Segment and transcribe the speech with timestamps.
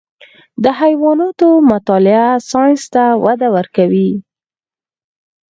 [0.63, 4.11] د حیواناتو مطالعه ساینس ته وده ورکوي.